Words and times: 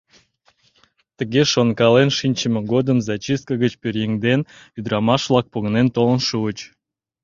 Тыге 1.17 1.41
шонкален 1.51 2.09
шинчыме 2.17 2.59
годым 2.71 2.97
зачистка 3.07 3.53
гыч 3.63 3.73
пӧръеҥден 3.81 4.39
ӱдырамаш-влак 4.77 5.45
погынен 5.53 5.87
толын 5.95 6.19
шуыч. 6.27 6.57